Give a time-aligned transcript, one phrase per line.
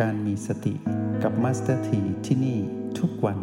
[0.00, 0.74] การมีสติ
[1.22, 2.58] กับมาสเตอร์ทีที่นี่
[2.98, 3.38] ทุกวัน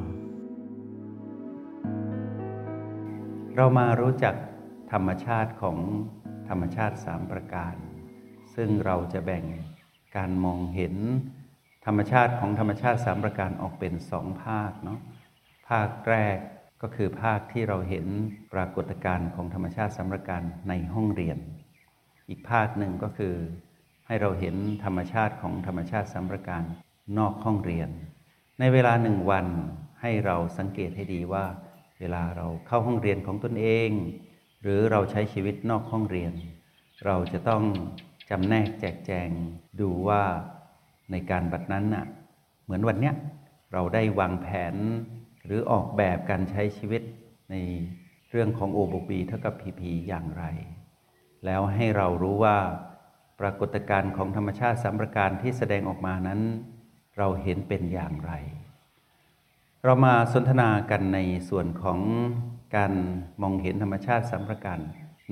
[3.56, 4.36] เรามารู้จัก
[4.92, 5.78] ธรรมชาติของ
[6.50, 7.76] ธรรมชาติสามประการ
[8.56, 9.46] ซึ่งเราจะแบ่ง
[10.18, 10.96] การมองเห็น
[11.86, 15.00] ธรรมชาติของธรรมชาติสามประการออกเป็นสองภาคเนาะ
[15.70, 16.38] ภาคแรก
[16.82, 18.06] ก็คือภาคที่เราเห็น
[18.54, 21.38] ปรากฏการณ์ของธรรมชาติสามประการในห้องเรียน
[22.30, 23.36] อีกภาคหนึ่งก็คือ
[24.08, 26.64] ให้เราเห็นธรรมชาติของธรรมชาติสามประการ
[27.18, 27.90] นอกห้องเรียน
[28.60, 29.46] ในเวลาหนึ่งวัน
[30.02, 31.46] ให้เราสังเกตให้ดีว่า
[32.00, 33.90] เวลาเราเข้าห้องเรียนของตนเอง
[34.62, 36.34] หรือเราใช้ชีวิตนอกห้องเรียน
[37.06, 37.64] เราจะต้อง
[38.30, 39.30] จำแนกแจกแจง
[39.82, 40.24] ดูว่า
[41.12, 42.06] ในการบัดนั้นน่ะ
[42.64, 43.16] เหมือนวันเนี้ย
[43.74, 44.76] เราได้วางแผน
[45.46, 47.02] หรือออกแบบการใช้ชีวิต
[47.52, 47.56] ใน
[48.32, 50.44] เรื่องของโอบกบีเท่ากับพีพีอย่างไร
[51.46, 52.58] แล้วให้เรารู้ว่า
[53.40, 56.42] ปรากฏการณ์ของธรรมชาติสามประการที่แสดงออกมานั้น
[57.18, 58.34] เราเห็นเป็นอย่างไร
[59.84, 62.00] เรามาสนทนากันในส่วนของ
[62.76, 62.94] การ
[63.42, 64.80] มองเห็นธรรมชาติสามประการ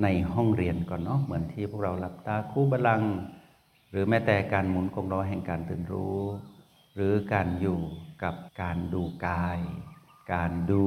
[0.02, 3.02] ในห้องเรียนก่อนเนาะเหมือนที่พวกเราหลับตาคู่บาลัง
[3.90, 6.20] หรือแม้แต่การหมุนกงล้อแห่งการตื่นรู้
[6.94, 7.80] หรือการอยู่
[8.22, 9.60] กับการดูกาย
[10.34, 10.84] การดู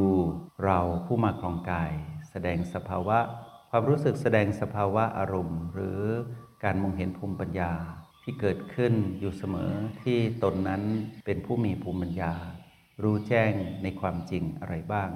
[0.64, 1.92] เราผู้มาครองกาย
[2.30, 3.18] แสดงสภาวะ
[3.70, 6.02] ความรู้สึกแสดงสภาวะอารมณ์ หรือ
[6.64, 7.72] การมองเห็นภูมิปัญญา
[8.24, 9.72] ที่เกิดขึ้นอยู่เสมอ
[10.04, 10.84] ที่ตนนั้น
[11.26, 12.34] เป็นผู้มีภูมิปัญญา
[13.04, 15.12] รู้แจ้งในความจริงอะไรบ้าง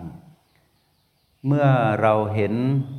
[1.47, 1.67] เมื่อ
[2.01, 2.53] เราเห็น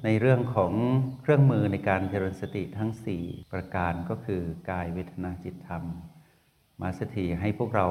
[0.05, 0.73] ในเรื่องของ
[1.21, 2.91] เครื่องมือในการเจริญสติทั้ง
[3.23, 5.83] 4 ประการก็คือกายเวทนาจิตธรรม
[6.81, 7.87] มาสถีให้พวกเรา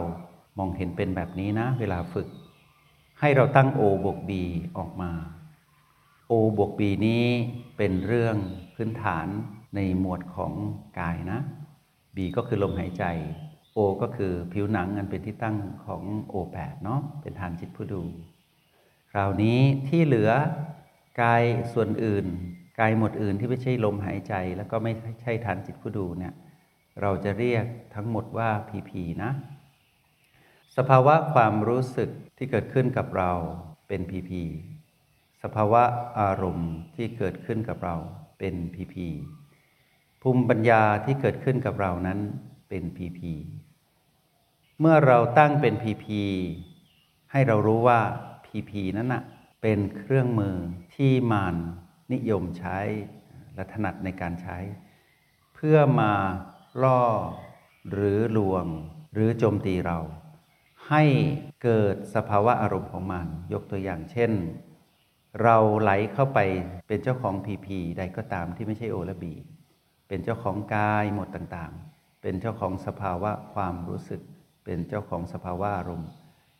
[0.57, 2.27] มองเห็นเป็นแบบนี้นะ เวลาฝึก
[3.19, 4.43] ให้เราตั้งโอบวกบี
[4.77, 5.11] ออกมา
[6.27, 7.25] โอบวกบีนี้
[7.77, 8.35] เป็นเรื่อง
[8.75, 9.27] พื้นฐาน
[9.75, 10.53] ในหมวดของ
[10.99, 11.39] กายนะ
[12.15, 13.05] บีก็คือลมหายใจ
[13.73, 18.01] โอก็คือผิวหนังอันเป็นที่ตั้งของโอแปดเนาะเป็นฐานจิตผู้ดู
[19.11, 20.31] คราวนี้ที่เหลือ
[21.21, 21.43] กาย
[21.73, 22.25] ส่วนอื่น
[22.79, 26.33] กายหมดอื่นที่ไม่ใช่ลมหายใจ แล้วก็ไม่ใช่ฐานจิตผู้ดูเนี่ย
[27.01, 27.65] เราจะเรียก
[27.95, 29.31] ทั้งหมดว่าพีพีนะ
[30.77, 33.31] สภาวะความรู้สึกที่เกิดขึ้นกับเรา
[33.87, 34.43] เป็นพีพี
[35.43, 35.83] สภาวะ
[36.19, 37.95] อารมณ์ที่เกิดขึ้นกับเรา
[38.39, 39.07] เป็นพีพี
[40.25, 42.19] ภูมิปัญญาที่เกิดขึ้นกับเรานั้น
[42.69, 43.33] เป็นพีพี
[44.79, 46.21] เมื่อเราตั้งเป็นพีพี
[47.31, 48.01] ให้เรารู้ว่า
[48.45, 49.23] พีพีนั้นนะ
[49.61, 50.55] เป็นเครื่องมือ
[50.95, 51.55] ที่มาน
[52.13, 52.79] นิยมใช้
[53.55, 54.57] และถนัดในการใช้
[55.55, 56.13] เพื่อมา
[56.83, 57.01] ล่อ
[57.91, 58.65] หรือลวง
[59.13, 59.99] หรือโจมตีเรา
[60.89, 61.03] ให้
[61.63, 64.31] เกิดสภาวะอารมณ์ของมัน ยกตัวอย่างเช่น
[65.43, 66.39] เราไหลเข้าไป
[66.87, 69.33] เป็นเจ้าของพีพีใดก็ตามที่ไม่ใช่โอและบี
[70.13, 74.21] เป็นเจ้าของกายหมดต่างๆ เป็นเจ้าของสภาวะความรู้สึก
[74.65, 76.09] เป็นเจ้าของสภาวะอารมณ์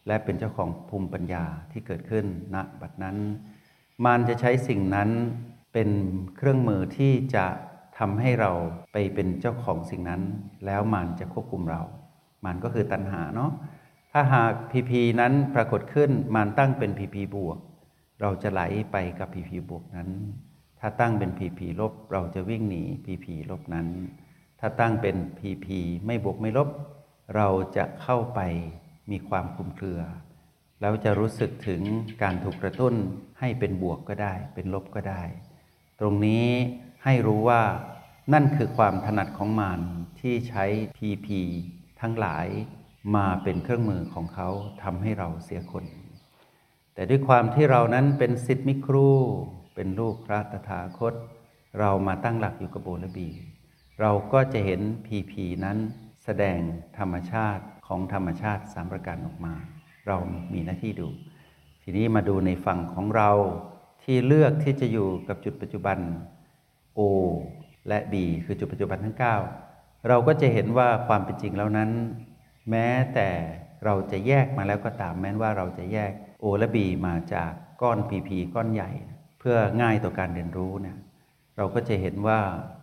[0.07, 2.25] และเป็นเจ้าของภูมิปัญญาที่เกิดขึ้น
[2.55, 3.17] ณบัดนั้น
[4.05, 5.09] มันจะใช้สิ่งนั้น
[5.73, 5.89] เป็น
[6.37, 7.45] เครื่องมือที่จะ
[7.97, 8.51] ทำให้เรา
[8.93, 10.21] ไปเป็นเจ้าของสิ่งนั้น
[10.65, 11.81] แล้วมันจะควบคุมเรา
[12.45, 13.51] มันก็คือตัณหาเนาะ
[14.11, 17.57] ถ้าหากพีพีนั้นปรากฏขึ้นมันตั้งเป็นพีพีบวก
[18.21, 20.09] เราจะไหลไปกับพีพีบวกนั้น
[20.85, 23.87] ถ้าตั้งเป็นพีพีลบ เราจะวิ่งหนีพีพีลบนั้น
[24.59, 26.69] ถ้าตั้งเป็นพีพีไม่บวกไม่ลบ
[27.35, 28.39] เราจะเข้าไป
[29.11, 30.01] มีความคลุมเครือ
[30.81, 31.81] แล้วจะรู้สึกถึง
[32.21, 32.93] การถูกกระตุ้น
[33.39, 35.23] ให้เป็นบวกก็ได้ เป็นลบก็ได้
[35.99, 36.47] ตรงนี้
[37.03, 37.61] ให้รู้ว่า
[38.33, 39.79] นั่นคือความถนัดของมัน
[40.19, 40.65] ที่ใช้
[40.97, 41.41] พีพี
[42.01, 42.47] ทั้งหลาย
[43.15, 44.49] มาเป็นเครื่องมือของเขา
[44.83, 45.85] ทำให้เราเสียคน
[46.93, 49.09] แต่ด้วยความที่เรานั้นเป็นสิทธิ์มิครู
[49.75, 51.13] เป็นลูกพระตถาคต
[51.79, 53.29] เรามาตั้งหลักอยู่กับโบและบี
[54.01, 55.77] เราก็จะเห็นพีพีนั้น
[56.23, 56.59] แสดง
[56.97, 59.53] ธรรมชาติของธรรมชาติสามประการออกมา
[60.07, 60.17] เรา
[60.53, 61.07] มีหน้าที่ดู
[61.83, 63.31] ทีนี้มาดูในฝั่งของเรา
[64.03, 65.97] ที่เลือกที่จะอยู่กับจุดปัจจุบัน
[66.97, 66.99] O
[67.87, 68.13] และ B
[68.45, 69.17] คือจุดปัจจุบันทั้ง
[69.61, 71.91] 9 เราก็จะเห็นว่าความเป็นจริงแล้วนั้น
[72.69, 73.29] แม้แต่
[73.85, 76.11] เราจะแยกมาแล้วก็ตามแม้ว่าเราจะแยก
[76.43, 76.77] O และ B
[77.07, 77.51] มาจาก
[77.81, 78.91] ก้อน PP ก้อนใหญ่
[79.43, 80.97] พื่อง่ายต่อการเรียนรู้เนี่ย
[81.57, 82.39] เราก็จะเห็นว่า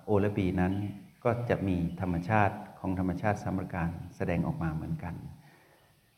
[0.09, 0.73] O และ B นั้น
[1.25, 5.15] ก็จะมีธรรมชาติของธรรมชาติสามประการแสดงออกมาเหมือนกัน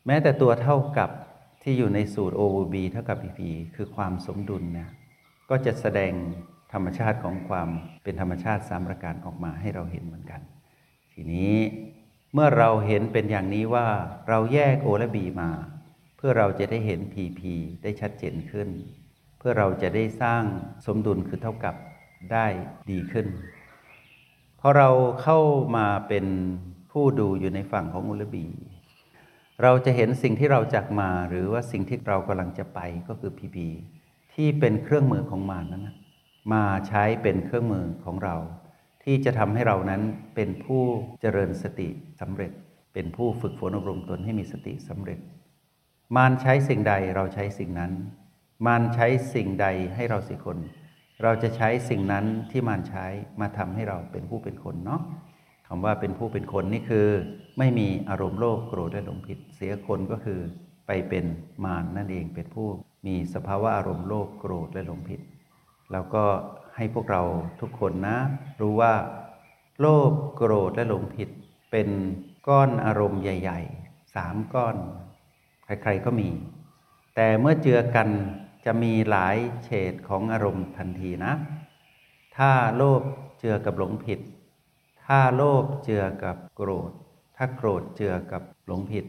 [0.07, 1.11] แม้แต่ตัวเท่ากับ
[1.63, 2.43] ที่อยู่ในสูตร O
[2.73, 3.41] B เท่ากับ PP
[3.75, 4.91] คือความสมดุลเนี่ย
[5.51, 6.13] ก็จะแสดง
[6.73, 7.69] ธรรมชาติของความ
[8.03, 10.41] เป็นธรรมชาติสามประการออกมาให้เราเห็นเหมือนกัน
[11.13, 11.57] ทีนี้
[12.35, 13.89] เมื่อเราเห็นเป็นอย่างนี้ว่า
[14.29, 15.51] เราแยกโอและบีมา
[16.17, 18.69] เพื่อเราจะได้เห็นพีพีได้ชัดเจนขึ้น
[19.45, 20.43] พื่อเราจะได้สร้าง
[20.87, 21.75] สมดุลคือเท่ากับ
[22.33, 22.47] ได้
[22.91, 23.27] ดีขึ้น
[24.61, 24.91] พอเรา
[25.23, 25.39] เข้า
[25.77, 26.27] มาเป็น
[26.93, 28.47] ผู้ดูอยู่ในฝั่งของอุลบี
[29.63, 33.69] เราจะเห็นสิ่งที่เราจากมาหรือว่าสิ่งที่เรากำลังจะไปก็คือพีพี
[34.35, 35.97] ที่เป็นเครื่องมือของมารนั้นนะ
[36.53, 38.37] มาใช้เป็นเครื่องมือของเรา
[39.05, 40.03] ที่จะทำให้เรานั้น
[40.35, 40.83] เป็นผู้
[41.21, 41.89] เจริญสติ
[42.21, 42.53] สำเร็จ
[42.95, 45.19] เป็นผู้ฝึกฝนอบรมตนให้มีสติสำเร็จ
[46.17, 47.93] มารใช้สิ่งใดเราใช้สิ่งนั้น
[48.67, 50.59] มารใช้สิ่งใดให้เราสิคน
[51.23, 53.07] เราจะใช้สิ่งนั้นที่มารใช้
[53.41, 55.01] มาทำให้เราเป็นผู้เป็นคนเนาะ
[55.67, 57.09] คำว่าเป็นผู้เป็นคนนี่คือ
[57.59, 60.41] ไม่มีอารมณ์โลภโกรธและหลงผิด เสียคนก็คือ
[60.87, 61.25] ไปเป็น
[61.65, 62.69] มารนั่นเองเป็นผู้
[63.07, 65.21] มีสภาวะอารมณ์โลภโกรธและหลงผิด
[65.93, 66.25] แล้วก็
[66.77, 67.23] ให้พวกเรา
[67.61, 68.19] ทุกคนนะ
[68.61, 68.95] รู้ว่า
[69.81, 71.29] โลภโกรธและหลงผิด
[71.71, 71.89] เป็น
[72.49, 74.77] ก้อนอารมณ์ใหญ่ๆสามก้อน
[75.65, 76.29] ใครๆก็มี
[77.15, 78.09] แต่เมื่อเจือกัน
[78.65, 81.33] จะมีหลายเฉดของอารมณ์ทันทีนะ
[82.37, 83.03] ถ้าโลภ
[83.39, 84.21] เจือกับหลงผิด
[85.05, 86.91] ถ้าโลภเจือกับโกรธ
[87.37, 89.07] ถ้าโกรธเจือกับหลงผิด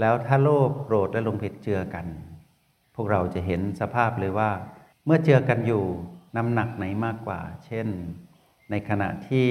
[0.00, 2.06] แล้วถ้าโลภโกรธและหลงผิดเจือกัน
[2.94, 4.50] พวกเราจะเห็นสภาพเลยว่า
[5.04, 5.84] เมื่อเจือกันอยู่
[6.36, 7.86] น้ำหนักไหนมากกว่า เช่น
[8.70, 9.46] ในขณะที่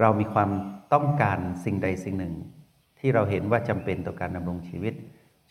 [0.00, 0.50] เรามีความ
[0.92, 2.34] ต้องการสิ่งใดสิ่งหนึ่ง
[2.98, 4.94] ที่เราเห็นว่าจำเป็นต่อการดำรงชีวิต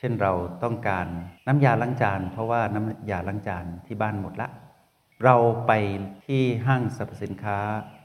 [0.06, 1.08] ช่นเราต้องการ
[1.48, 4.50] น้ำยาล้างจาน เพราะว่าน้ำยาล้างจานที่บ้านหมดละ
[5.24, 5.36] เรา
[5.68, 5.72] ไป
[6.26, 7.60] ที่ห้างสรรพสินค้า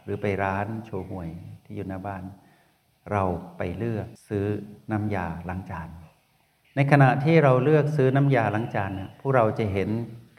[0.05, 1.29] หรือไปร้านโชห่วย
[1.65, 2.23] ที่อยู่หน้าบ้าน
[3.13, 3.25] เรา
[3.59, 4.47] ไปเลือกซื้อ
[4.93, 5.89] น้ำยาล้างจาน
[6.77, 9.89] ในขณะที่เราเลือกซื้อน้ำยาล้างจานนะพวกเราจะเห็น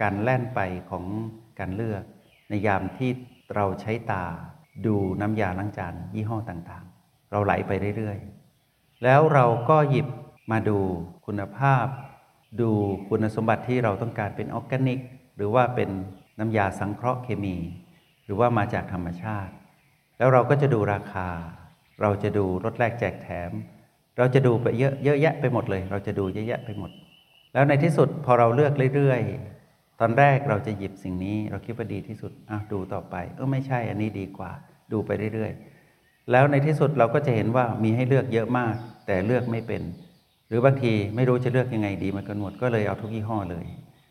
[0.01, 0.59] การแล่นไป
[0.89, 1.05] ของ
[1.59, 2.03] การเลือก
[2.49, 3.11] ในยามที่
[3.55, 4.25] เราใช้ตา
[4.85, 10.07] ดูน้ำยาล้างจานยี่ห้อต่างๆ เราไหลไปเรื่อยๆ แล้วเราก็หยิบ
[10.51, 10.79] มาดู
[11.33, 11.87] คุณภาพ
[12.61, 12.71] ดู
[13.09, 14.99] คุณสมบัติที่เราต้องการเป็นออร์แกนิก
[15.35, 15.89] หรือว่าเป็น
[16.39, 17.55] น้ำยาสังเคราะห์เคมี
[18.25, 19.53] หรือว่ามาจากธรรมชาติ
[20.17, 21.29] แล้วเราก็จะดูราคา
[22.01, 23.51] เราจะดูลดแลกแจกแถม
[24.17, 26.91] เราจะดูไปเยอะเยอะแยะไปหมดเลย เราจะดูเยอะแยะไปหมด
[27.53, 34.51] แล้วในที่สุดพอเราเลือกเรื่อยๆ ตอนแรกเราจะหยิบสิ่งนี้ เราคิดว่าดีที่สุดอะดูต่อไป เออไม่ใช่อันนี้ดีกว่า
[34.91, 38.75] ดูไปเรื่อยๆแล้วในที่สุดเราก็จะเห็นว่ามีให้เลือกเยอะมาก
[39.05, 39.83] แต่เลือกไม่เป็น
[40.51, 43.65] รือบางทีไม่รู้จะเลือกยังไงดีมันก็หมดก็เลยเอาทุกยี่ห้อเลย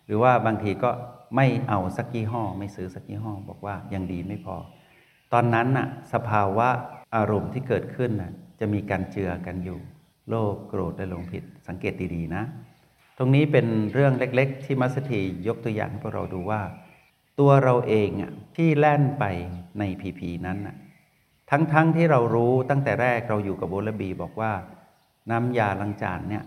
[0.06, 0.90] หรือว่าบางทีก็
[1.37, 4.56] ไม่เอาสักยี่ห้อ ไม่ซื้อสักยี่ห้อ บอกว่ายังดีไม่พอ
[5.32, 6.69] ตอนนั้นน่ะสภาวะ
[7.16, 9.78] อารมณ์ที่เกิดขึ้นน่ะจะมีการเจือกันอยู่
[10.28, 12.42] โลภโกรธและหลงผิดสังเกตดีๆนะ
[13.19, 16.62] ตรงนี้เป็นเรื่องเล็กๆ ที่มัสถียกตัวอย่างให้พวกเราดูว่า
[17.40, 19.25] ตัวเราเองอะที่แล่นไป
[19.78, 20.76] ในพีพีนั้นน่ะ
[21.50, 24.52] ทั้งๆทที่เรารู้ตั้งแต่แรกเราอยู่กับโบลบีบอกว่า
[25.31, 26.44] น้ำยาล้างจานเนี่ย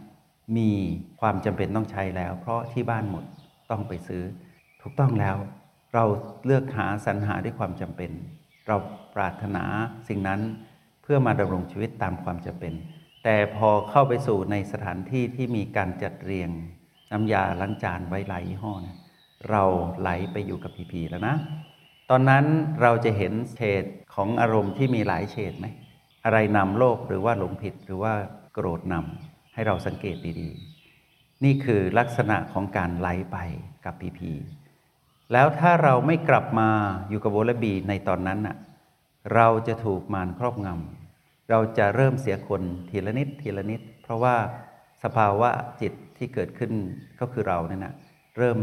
[0.57, 0.69] มี
[1.19, 3.23] ความจำเป็นต้องใช้แล้ว เพราะที่บ้านหมด
[3.71, 4.23] ต้องไปซื้อ
[4.81, 5.35] ถูกต้องแล้ว
[5.93, 6.03] เรา
[6.45, 8.11] เลือกหาสรรหาด้วยความจำเป็น
[8.67, 8.75] เรา
[9.15, 9.63] ปรารถนา
[10.07, 10.41] สิ่งนั้น
[11.03, 12.73] เพื่อมาดำรงชีวิตตามความจำเป็น
[13.23, 16.49] แต่พอเข้าไปสู่ในสถานที่ที่มีการจัดเรียง
[17.11, 18.97] น้ำยาล้างจานไว้หลายยี่ห้อนะ
[19.49, 19.63] เรา
[19.99, 21.35] ไหลไปอยู่กับพีพีแล้วนะ
[22.09, 22.45] ตอนนั้น
[22.81, 23.83] เราจะเห็นเฉด
[24.15, 25.67] ของอารมณ์ที่มีหลายเฉดไหม
[26.25, 28.13] อะไรนำโลภหรือว่าหลงผิดหรือว่า
[28.53, 33.37] โกรธนำให้เราสังเกตดีๆ นี่คือลักษณะของการไหลไป
[33.85, 34.31] กับพีพี
[35.33, 36.69] แล้วถ้าเราไม่กลับมา
[37.09, 38.57] อยู่กับโบลบีในตอนนั้นน่ะ
[39.35, 44.35] เราจะถูกมารครอบงำเราจะเริ่มเสียคนทีละนิดทีละนิด เพราะว่า
[45.03, 45.49] สภาวะ
[45.81, 46.71] จิตที่เกิดขึ้น
[47.19, 47.93] ก็คือเราเนี่ยนะ
[48.37, 48.59] เริ่ม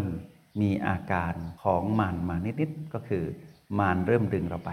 [0.61, 3.25] มีอาการของมารมานิดๆก็คือ
[3.79, 4.73] มารเริ่มดึงเราไป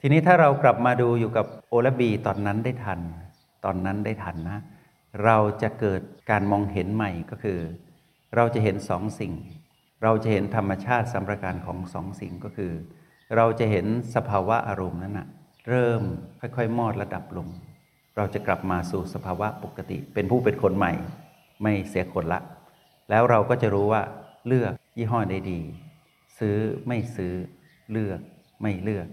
[0.00, 3.00] ทีนี้ถ้าเรากลับมาดูอยู่กับโอและบีตอนนั้นได้ทัน
[3.64, 4.60] ตอนนั้นได้ทันนะ
[5.24, 6.00] เราจะเกิด
[6.30, 7.58] การมองเห็นใหม่ก็คือ
[8.36, 9.32] เราจะเห็นสองสิ่ง
[10.02, 12.72] เราจะเห็นธรรมชาติสัมประการของสองสิ่งก็คือ
[13.36, 15.28] เราจะเห็นสภาวะอารมณ์นั้นนะ
[15.68, 16.02] เริ่ม
[16.40, 17.48] ค่อยๆ มอดระดับลง
[18.16, 20.92] เราจะกลับมาสู่สภาวะปกติ เป็นผู้เป็นคนใหม่
[21.62, 22.40] ไม่เสียคนละ
[23.10, 24.02] แล้วเราก็จะรู้ว่า
[24.46, 25.60] เลือกยี่ห้อใดดี
[26.38, 27.34] ซื้อไม่ซื้อ
[27.92, 28.20] เลือก
[28.62, 29.06] ไม่เลือก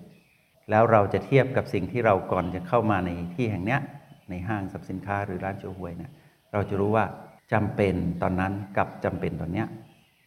[0.70, 3.82] แล้วเราจะเทียบกับสิ่งที่เราก่อนจะเข้ามาในที่แห่งเนี้ย
[4.30, 6.12] ในห้างสรรพสินค้าหรือร้านโชห่วยเนี่ย
[6.54, 7.06] เราจะรู้ว่า
[7.54, 9.68] จำเป็นตอนนั้นกับจำเป็นตอนเนี้ย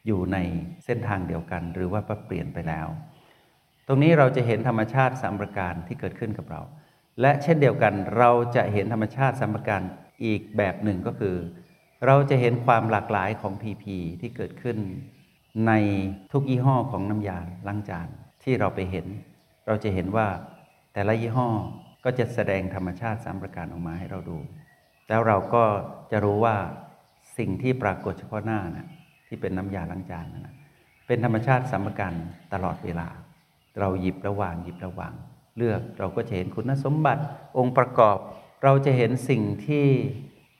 [0.06, 0.38] อยู่ใน
[0.84, 2.88] เส้นทางเดียวกัน หรือว่าเปลี่ยนไปแล้ว
[3.86, 6.62] ตรงนี้เราจะเห็นธรรมชาติสามประการที่เกิดขึ้นกับเรา
[7.20, 9.80] และเช่นเดียวกันเราจะเห็นธรรมชาติสามประการ
[10.24, 11.36] อีกแบบหนึ่งก็คือ
[12.06, 13.84] เราจะเห็นความหลากหลายของ PP
[14.20, 14.78] ที่เกิดขึ้น
[15.66, 15.72] ใน
[16.32, 18.08] ทุกยี่ห้อของน้ำยาล้างจาน
[18.42, 19.06] ที่เราไปเห็น
[19.66, 20.26] เราจะเห็นว่า
[20.92, 21.48] แต่ละยี่ห้อ
[22.10, 24.38] ก็จะแสดงธรรมชาติสามประการออกมาให้เราดู
[25.08, 25.64] แล้วเราก็
[26.10, 26.56] จะรู้ว่า
[27.38, 28.88] สิ่งที่ปรากฏเฉพาะหน้านะ
[29.26, 30.54] ที่เป็นน้ำยาล้างจานนะนะ
[31.06, 32.12] เป็นธรรมชาติสามประการ
[32.52, 33.08] ตลอดเวลา
[33.80, 35.12] เราหยิบระหว่างหยิบระหว่าง
[35.56, 37.22] เลือกเราก็จะเห็นคุณสมบัติ
[37.58, 38.18] องค์ประกอบ
[38.64, 39.86] เราจะเห็นสิ่งที่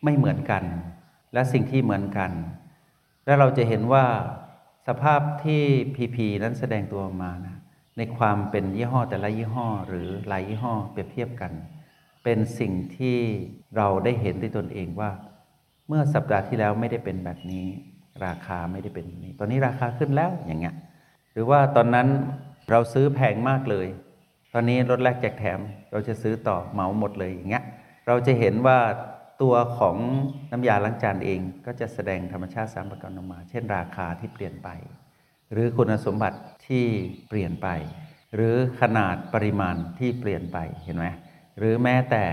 [0.04, 0.64] ไม่เหมือนกัน
[1.32, 2.30] และสิ่งที่เหมือนกัน
[3.24, 4.04] และเราจะเห็นว่า
[4.88, 5.62] สภาพที่
[5.94, 7.57] พีพีนั้นแสดงตัวมานะ
[7.98, 11.52] ในความเป็นยี่ห้อแต่ละยี่ห้อหรือหลายยี่ห้อเปรียบเทียบกัน
[12.24, 13.18] เป็นสิ่งที่
[13.76, 15.10] เราได้เห็นด้วยตนเองว่า
[15.88, 17.66] เมื่อสัปดาห์ที่แล้วไม่ได้เป็นแบบนี้
[18.24, 20.74] ราคาไม่ได้เป็นนี้ ตอนนี้ราคาขึ้นแล้วอย่างเงี้ย
[21.32, 22.08] หรือว่าตอนนั้น
[22.70, 23.88] เราซื้อแพงมากเลย
[24.54, 25.60] ตอนนี้ลดแลกแจกแถม
[25.92, 27.64] เราจะซื้อต่อเหมาหมดเลยอย่างเงี้ย
[28.06, 28.78] เราจะเห็นว่า
[29.42, 29.96] ตัวของ
[30.50, 34.68] น้ำยาล้างจานเองก็จะแสดงธรรมชาติสามประการออกมา เช่น ราคาที่เปลี่ยนไป
[35.52, 36.38] หรือคุณสมบัติ
[36.68, 36.84] ที่
[37.28, 37.68] เปลี่ยนไป
[38.34, 41.06] หรือขนาดปริมาณที่เปลี่ยนไปเห็นไหม
[41.58, 42.24] หรือแม้แต่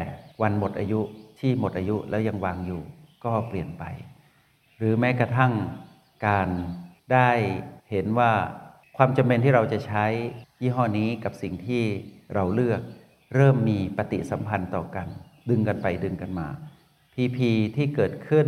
[0.41, 1.01] วันหมดอายุ
[1.39, 2.81] ที่หมดอายุแล้วยังวางอยู่
[3.25, 3.83] ก็เปลี่ยนไป
[4.77, 5.53] หรือแม้กระทั่ง
[6.27, 6.49] การ
[7.13, 7.29] ได้
[7.91, 8.31] เห็นว่า
[8.97, 10.05] ความจำเป็นที่เราจะใช้
[10.61, 11.83] ยี่ห้อนี้กับสิ่งที่
[12.33, 12.81] เราเลือก
[13.35, 15.07] เริ่มมีปฏิสัมพันธ์ต่อกัน
[15.49, 16.47] ดึงกันไปดึงกันมา
[17.13, 18.47] พีพีที่เกิดขึ้น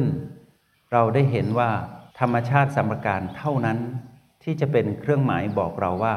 [0.92, 1.70] เราได้เห็นว่า
[2.20, 3.80] ธรรมชาติสัมการเท่านั้น
[4.50, 6.16] ที่จะเป็นเครื่องหมายบอกเราว่า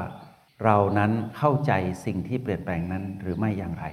[0.64, 1.72] เรานั้นเข้าใจ
[2.04, 3.84] สิ่งที่เปลี่ยนแปลงนั้นหรือไม่อย่างไร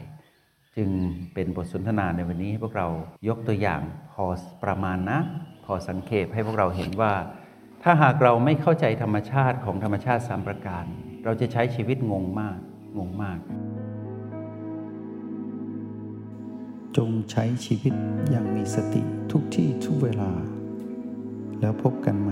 [0.76, 0.90] จึง
[1.34, 2.88] เป็นบทสนทนาในวันนี้ให้พวกเรา
[3.28, 3.82] ยกตัวอย่าง
[4.14, 4.26] พอ
[4.64, 5.20] ประมาณนะ
[5.66, 7.14] พอสังเขปให้พวกเราเห็นว่า
[7.84, 10.86] ถ้าหากเราไม่เข้าใจธรรมชาติของธรรมชาติสามประการ
[11.24, 12.60] เราจะใช้ชีวิตงงมาก
[12.98, 13.40] งงมาก
[16.98, 17.94] จงใช้ชีวิต
[18.30, 19.02] อย่างมีสติ
[19.32, 20.32] ทุกที่ทุกเวลา
[21.60, 22.32] แล้วพบกันไหม